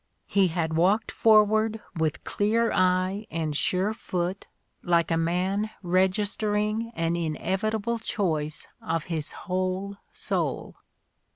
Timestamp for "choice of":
7.99-9.03